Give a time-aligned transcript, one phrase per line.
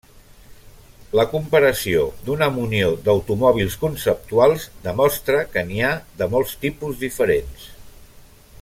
[1.17, 5.93] La comparació d’una munió d’automòbils conceptuals demostra que n’hi ha
[6.23, 7.69] de molts tipus diferents.